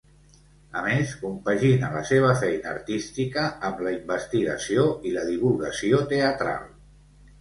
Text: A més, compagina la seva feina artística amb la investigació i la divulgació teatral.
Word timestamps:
A 0.77 0.79
més, 0.85 1.11
compagina 1.25 1.91
la 1.97 2.01
seva 2.11 2.31
feina 2.41 2.71
artística 2.73 3.45
amb 3.69 3.85
la 3.89 3.93
investigació 3.99 4.87
i 5.11 5.15
la 5.19 5.27
divulgació 5.33 6.01
teatral. 6.15 6.69